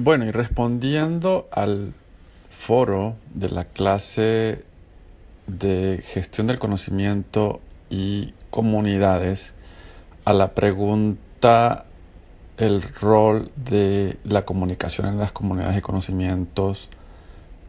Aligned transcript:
Bueno, 0.00 0.26
y 0.26 0.30
respondiendo 0.30 1.48
al 1.50 1.92
foro 2.56 3.16
de 3.34 3.48
la 3.48 3.64
clase 3.64 4.62
de 5.48 6.04
gestión 6.06 6.46
del 6.46 6.60
conocimiento 6.60 7.60
y 7.90 8.32
comunidades, 8.50 9.54
a 10.24 10.34
la 10.34 10.54
pregunta 10.54 11.86
el 12.58 12.80
rol 12.80 13.50
de 13.56 14.18
la 14.22 14.44
comunicación 14.44 15.08
en 15.08 15.18
las 15.18 15.32
comunidades 15.32 15.74
de 15.74 15.82
conocimientos, 15.82 16.90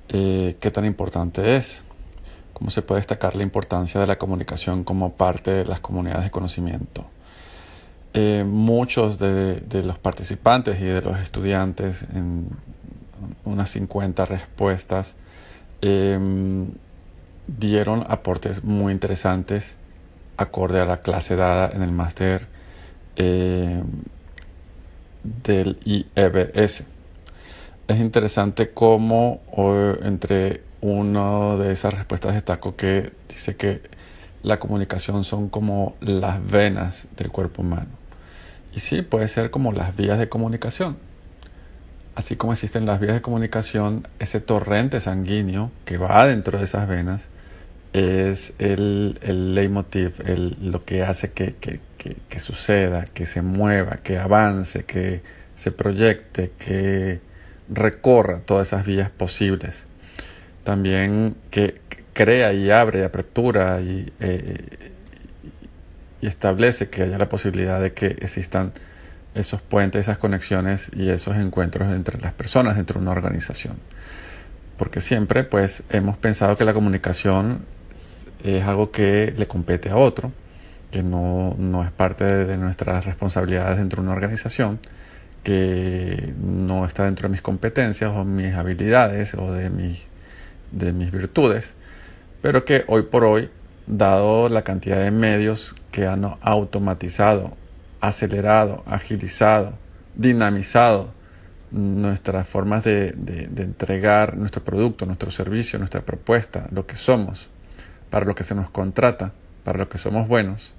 eh, 0.10 0.56
qué 0.60 0.70
tan 0.70 0.86
importante 0.86 1.56
es, 1.56 1.82
cómo 2.54 2.70
se 2.70 2.84
puede 2.84 3.02
destacar 3.02 3.36
la 3.36 3.42
importancia 3.42 4.00
de 4.00 4.06
la 4.06 4.20
comunicación 4.20 4.84
como 4.84 5.14
parte 5.14 5.50
de 5.50 5.66
las 5.66 5.80
comunidades 5.80 6.26
de 6.26 6.30
conocimiento. 6.30 7.06
Eh, 8.14 8.44
muchos 8.44 9.20
de, 9.20 9.62
los 9.84 10.00
participantes 10.00 10.82
y 10.82 10.86
de 10.86 11.02
los 11.02 11.20
estudiantes, 11.20 12.04
en 12.14 12.48
unas 13.46 13.70
50 13.70 14.26
respuestas, 14.26 15.16
em, 15.82 16.68
dieron 17.48 18.06
aportes 18.10 18.64
muy 18.64 18.94
interesantes 18.94 19.76
acorde 20.38 20.80
a 20.80 20.86
la 20.86 21.02
clase 21.02 21.36
dada 21.36 21.72
en 21.74 21.82
el 21.84 21.92
máster 21.92 22.48
em, 23.16 23.84
del 25.44 25.78
IEBS. 25.86 26.84
Es 27.88 28.00
interesante 28.00 28.72
cómo 28.72 29.42
entre 30.04 30.64
una 30.82 31.56
de 31.58 31.74
esas 31.74 31.94
respuestas 31.94 32.34
destaco 32.34 32.76
que 32.76 33.12
dice 33.28 33.56
que 33.56 33.82
la 34.44 34.60
comunicación 34.60 35.24
son 35.24 35.50
como 35.50 35.96
las 36.02 36.46
venas 36.46 37.08
del 37.18 37.32
cuerpo 37.32 37.62
humano. 37.62 37.99
Y 38.74 38.80
sí, 38.80 39.02
puede 39.02 39.28
ser 39.28 39.52
como 39.52 39.72
las 39.72 39.96
vías 39.96 40.20
de 40.20 40.30
comunicación. 40.30 40.98
Así 42.16 42.36
como 42.36 42.54
existen 42.54 42.86
las 42.86 43.00
vías 43.00 43.14
de 43.14 43.22
comunicación, 43.22 44.08
ese 44.20 44.42
torrente 44.42 45.00
sanguíneo 45.00 45.72
que 45.86 45.98
va 45.98 46.26
dentro 46.28 46.60
de 46.60 46.66
esas 46.66 46.88
venas 46.88 47.28
es 47.94 48.54
el, 48.60 49.18
el 49.22 49.56
leitmotiv, 49.56 50.14
lo 50.62 50.84
que 50.84 51.04
hace 51.04 51.32
que, 51.32 51.56
que, 51.56 52.40
suceda, 52.40 53.06
que 53.06 53.26
se 53.26 53.42
mueva, 53.42 53.98
que 54.04 54.18
avance, 54.18 54.84
que 54.84 55.22
se 55.56 55.72
proyecte, 55.72 56.52
que 56.60 57.20
recorra 57.70 58.40
todas 58.40 58.68
esas 58.68 58.86
vías 58.86 59.10
posibles. 59.10 59.86
También 60.64 61.36
que 61.52 61.82
crea 62.14 62.54
y 62.54 62.70
abre, 62.70 63.04
apertura 63.04 63.82
y, 63.82 64.12
eh, 64.20 64.92
y 66.22 66.28
establece 66.28 66.90
que 66.90 67.04
haya 67.04 67.18
la 67.18 67.30
posibilidad 67.30 67.82
de 67.82 67.94
que 67.94 68.08
existan 68.20 68.74
esos 69.36 69.62
puentes, 69.62 70.02
esas 70.02 70.18
conexiones 70.18 70.92
y 70.96 71.10
esos 71.10 71.38
encuentros 71.38 71.92
entre 71.94 72.20
las 72.20 72.34
personas 72.34 72.76
dentro 72.76 73.00
de 73.00 73.04
una 73.04 73.12
organización. 73.12 73.78
Porque 74.78 75.02
siempre 75.02 75.44
pues 75.44 75.84
hemos 75.90 76.18
pensado 76.18 76.58
que 76.58 76.66
la 76.66 76.74
comunicación 76.74 77.66
es 78.44 78.64
algo 78.64 78.92
que 78.92 79.34
le 79.38 79.48
compete 79.48 79.90
a 79.90 79.98
otro, 79.98 80.32
que 80.92 81.04
no, 81.04 81.56
es 81.84 81.92
parte 81.92 82.24
de, 82.24 82.58
nuestras 82.58 83.06
responsabilidades 83.06 83.78
dentro 83.78 84.02
de 84.02 84.08
una 84.08 84.16
organización, 84.16 84.80
que 85.44 86.34
no 86.42 86.86
está 86.86 87.06
dentro 87.06 87.28
de 87.28 87.32
mis 87.32 87.42
competencias 87.42 88.12
o 88.14 88.26
mis 88.26 88.56
habilidades 88.56 89.36
o 89.36 89.54
de 89.54 89.70
mis, 89.70 90.04
de 90.72 90.92
mis 90.92 91.12
virtudes, 91.12 91.74
pero 92.42 92.66
que 92.66 92.84
hoy 92.88 93.04
por 93.04 93.24
hoy 93.24 93.50
dado 93.90 94.50
la 94.50 94.62
cantidad 94.62 95.02
de 95.02 95.12
medios 95.12 95.76
que 95.92 96.06
han 96.06 96.24
automatizado, 96.42 97.58
acelerado, 98.00 98.84
agilizado, 98.86 99.74
dinamizado 100.16 101.12
nuestras 101.72 102.48
formas 102.48 102.84
de, 102.84 103.16
entregar 103.58 104.38
nuestro 104.38 104.64
producto, 104.64 105.06
nuestro 105.06 105.32
servicio, 105.32 105.80
nuestra 105.80 106.02
propuesta, 106.02 106.68
lo 106.72 106.86
que 106.86 106.96
somos, 106.96 107.50
para 108.10 108.26
lo 108.26 108.36
que 108.36 108.44
se 108.44 108.56
nos 108.56 108.70
contrata, 108.70 109.34
para 109.64 109.80
lo 109.80 109.90
que 109.90 109.98
somos 109.98 110.28
buenos. 110.28 110.74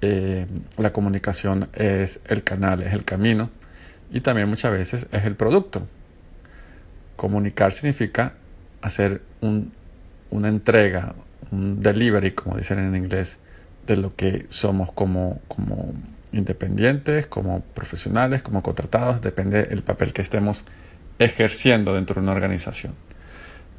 Eh, 0.00 0.46
la 0.78 0.92
comunicación 0.92 1.68
es 1.74 2.18
el 2.26 2.42
canal, 2.42 2.82
es 2.82 2.92
el 2.92 3.04
camino 3.04 3.50
y 4.10 4.20
también 4.20 4.48
muchas 4.48 4.72
veces 4.72 5.06
es 5.12 5.24
el 5.24 5.36
producto. 5.36 5.86
Comunicar 7.14 7.70
significa 7.72 8.34
hacer 8.80 9.22
una 10.30 10.48
entrega, 10.48 11.14
un 11.50 11.82
delivery, 11.82 12.32
como 12.32 12.56
dicen 12.56 12.78
en 12.78 12.94
inglés, 12.96 13.38
de 13.86 13.96
lo 13.96 14.14
que 14.14 14.46
somos 14.48 14.92
como, 14.92 15.40
como 15.48 15.92
independientes, 16.32 17.26
como 17.26 17.60
profesionales, 17.60 18.42
como 18.42 18.62
contratados, 18.62 19.20
depende 19.20 19.64
del 19.64 19.82
papel 19.82 20.12
que 20.12 20.22
estemos 20.22 20.64
ejerciendo 21.18 21.94
dentro 21.94 22.14
de 22.14 22.20
una 22.22 22.32
organización. 22.32 22.94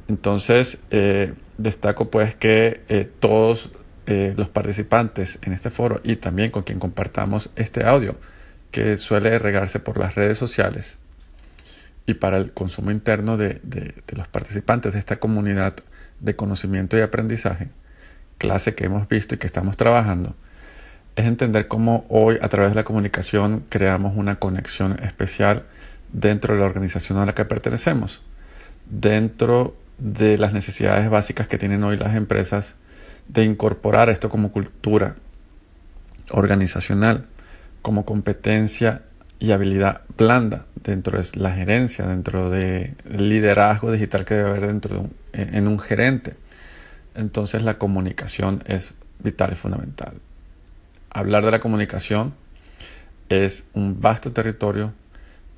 Entonces, 0.08 0.78
eh, 0.90 1.34
destaco 1.58 2.10
pues 2.10 2.34
que 2.34 2.82
eh, 2.88 3.10
todos 3.20 3.70
eh, 4.06 4.34
los 4.36 4.48
participantes 4.48 5.38
en 5.42 5.52
este 5.52 5.70
foro 5.70 6.00
y 6.04 6.16
también 6.16 6.50
con 6.50 6.62
quien 6.62 6.78
compartamos 6.78 7.50
este 7.56 7.84
audio, 7.84 8.16
que 8.70 8.98
suele 8.98 9.38
regarse 9.38 9.80
por 9.80 9.98
las 9.98 10.14
redes 10.14 10.36
sociales 10.36 10.98
y 12.06 12.14
para 12.14 12.36
el 12.36 12.52
consumo 12.52 12.90
interno 12.90 13.38
de 13.38 13.60
los 14.14 14.28
participantes 14.28 14.92
de 14.92 14.98
esta 14.98 15.16
comunidad 15.16 15.76
de 16.24 16.36
conocimiento 16.36 16.96
y 16.96 17.00
aprendizaje, 17.00 17.68
clase 18.38 18.74
que 18.74 18.86
hemos 18.86 19.08
visto 19.08 19.34
y 19.34 19.38
que 19.38 19.46
estamos 19.46 19.76
trabajando, 19.76 20.34
es 21.16 21.26
entender 21.26 21.68
cómo 21.68 22.04
hoy 22.08 22.38
a 22.42 22.48
través 22.48 22.70
de 22.70 22.76
la 22.76 22.84
comunicación 22.84 23.64
creamos 23.68 24.16
una 24.16 24.36
conexión 24.36 24.98
especial 25.02 25.64
dentro 26.12 26.54
de 26.54 26.60
la 26.60 26.66
organización 26.66 27.18
a 27.18 27.26
la 27.26 27.34
que 27.34 27.44
pertenecemos, 27.44 28.22
dentro 28.90 29.76
de 29.98 30.38
las 30.38 30.52
necesidades 30.52 31.08
básicas 31.08 31.46
que 31.46 31.58
tienen 31.58 31.84
hoy 31.84 31.96
las 31.96 32.14
empresas 32.16 32.74
de 33.28 33.44
incorporar 33.44 34.10
esto 34.10 34.28
como 34.28 34.50
cultura 34.50 35.16
organizacional, 36.30 37.26
como 37.82 38.04
competencia 38.04 39.02
y 39.44 39.52
habilidad 39.52 40.00
blanda 40.16 40.66
dentro 40.82 41.20
de 41.20 41.28
la 41.34 41.52
gerencia, 41.52 42.06
dentro 42.06 42.50
del 42.50 42.96
liderazgo 43.04 43.92
digital 43.92 44.24
que 44.24 44.34
debe 44.34 44.48
haber 44.48 44.66
dentro 44.66 44.94
de 44.94 45.00
un, 45.00 45.14
en 45.32 45.68
un 45.68 45.78
gerente. 45.78 46.34
Entonces 47.14 47.62
la 47.62 47.78
comunicación 47.78 48.62
es 48.66 48.94
vital 49.18 49.52
y 49.52 49.56
fundamental. 49.56 50.14
Hablar 51.10 51.44
de 51.44 51.50
la 51.50 51.60
comunicación 51.60 52.34
es 53.28 53.64
un 53.74 54.00
vasto 54.00 54.32
territorio 54.32 54.92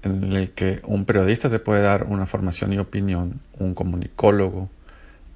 en 0.02 0.32
el 0.32 0.50
que 0.50 0.80
un 0.84 1.04
periodista 1.04 1.48
te 1.48 1.58
puede 1.58 1.82
dar 1.82 2.04
una 2.04 2.26
formación 2.26 2.72
y 2.72 2.78
opinión, 2.78 3.40
un 3.58 3.74
comunicólogo, 3.74 4.68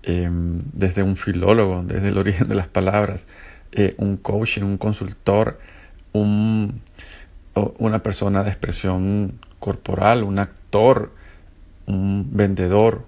em, 0.03 0.63
desde 0.73 1.03
un 1.03 1.17
filólogo, 1.17 1.83
desde 1.85 2.09
el 2.09 2.19
origen 2.19 2.49
de 2.49 2.55
las 2.55 2.69
palabras, 2.69 3.27
eh, 3.73 3.95
un 3.99 4.17
coaching, 4.17 4.63
un 4.63 4.79
consultor, 4.79 5.59
un, 6.13 6.81
una 7.55 8.03
persona 8.03 8.43
de 8.43 8.51
expresión 8.51 9.39
corporal, 9.59 10.23
un 10.23 10.39
actor, 10.39 11.13
un 11.87 12.29
vendedor, 12.33 13.05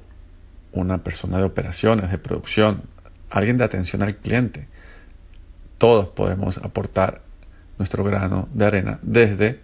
una 0.73 0.99
persona 0.99 1.39
de 1.39 1.45
operaciones, 1.45 2.11
de 2.11 2.19
producción, 2.19 2.83
alguien 3.31 3.59
de 3.59 3.65
atención 3.65 4.03
al 4.03 4.17
cliente. 4.17 4.67
Todos 5.79 6.09
podemos 6.09 6.59
aportar 6.59 7.23
nuestro 7.79 8.05
grano 8.05 8.49
de 8.53 8.65
arena 8.65 8.99
desde 9.03 9.61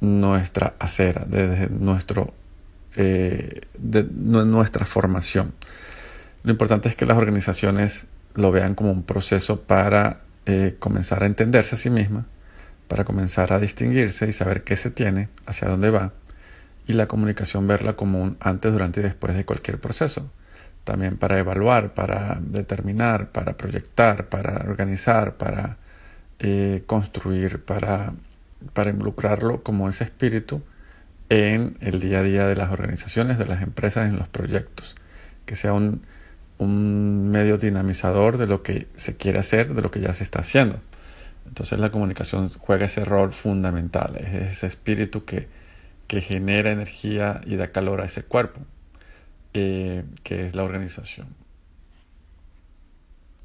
nuestra 0.00 0.74
acera, 0.78 1.24
desde 1.26 1.68
nuestro, 1.68 2.32
eh, 2.96 3.62
nuestra 3.78 4.86
formación. 4.86 5.52
Lo 6.42 6.50
importante 6.50 6.88
es 6.88 6.96
que 6.96 7.06
las 7.06 7.18
organizaciones 7.18 8.06
lo 8.34 8.50
vean 8.50 8.74
como 8.74 8.90
un 8.90 9.02
proceso 9.02 9.60
para 9.60 10.20
eh, 10.46 10.76
comenzar 10.78 11.22
a 11.22 11.26
entenderse 11.26 11.74
a 11.74 11.78
sí 11.78 11.90
mismas, 11.90 12.24
para 12.90 13.04
comenzar 13.04 13.52
a 13.52 13.60
distinguirse 13.60 14.28
y 14.28 14.32
saber 14.32 14.64
qué 14.64 14.74
se 14.76 14.90
tiene, 14.90 15.28
hacia 15.46 15.68
dónde 15.68 15.90
va, 15.90 16.12
y 16.88 16.92
la 16.94 17.06
comunicación 17.06 17.68
verla 17.68 17.94
como 17.94 18.20
un 18.20 18.36
antes, 18.40 18.72
durante 18.72 18.98
y 18.98 19.04
después 19.04 19.34
de 19.34 19.44
cualquier 19.44 19.80
proceso 19.80 20.28
también 20.82 21.18
para 21.18 21.38
evaluar, 21.38 21.94
para 21.94 22.38
determinar, 22.40 23.30
para 23.30 23.56
proyectar, 23.56 24.28
para 24.28 24.64
organizar, 24.68 25.36
para 25.36 25.76
eh, 26.40 26.82
construir, 26.86 27.64
para, 27.64 28.14
para 28.72 28.90
involucrarlo 28.90 29.62
como 29.62 29.88
ese 29.88 30.02
espíritu 30.02 30.62
en 31.28 31.76
el 31.80 32.00
día 32.00 32.18
a 32.18 32.22
día 32.24 32.46
de 32.48 32.56
las 32.56 32.72
organizaciones, 32.72 33.38
de 33.38 33.46
las 33.46 33.62
empresas, 33.62 34.08
en 34.08 34.16
los 34.16 34.26
proyectos, 34.26 34.96
que 35.46 35.54
sea 35.54 35.74
un, 35.74 36.02
un 36.58 37.30
medio 37.30 37.56
dinamizador 37.56 38.36
de 38.36 38.48
lo 38.48 38.64
que 38.64 38.88
se 38.96 39.16
quiere 39.16 39.38
hacer, 39.38 39.74
de 39.74 39.82
lo 39.82 39.92
que 39.92 40.00
ya 40.00 40.12
se 40.12 40.24
está 40.24 40.40
haciendo. 40.40 40.80
Entonces 41.50 41.78
la 41.78 41.90
comunicación 41.90 42.48
juega 42.48 42.86
ese 42.86 43.04
rol 43.04 43.34
fundamental, 43.34 44.16
es 44.16 44.52
ese 44.52 44.66
espíritu 44.66 45.24
que, 45.24 45.48
que 46.06 46.20
genera 46.22 46.70
energía 46.70 47.40
y 47.44 47.56
da 47.56 47.72
calor 47.72 48.00
a 48.00 48.04
ese 48.06 48.22
cuerpo. 48.22 48.60
Eh, 49.52 50.04
que 50.22 50.46
es 50.46 50.54
la 50.54 50.62
organización. 50.62 51.26